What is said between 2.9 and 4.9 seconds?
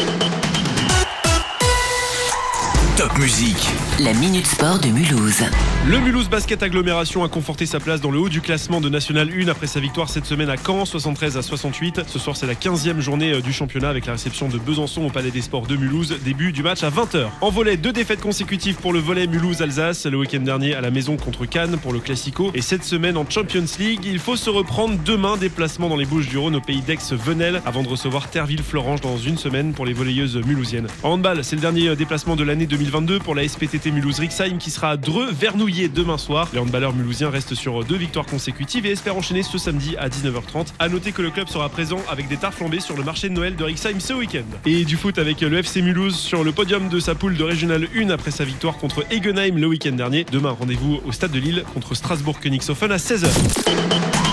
Top musique. La Minute Sport de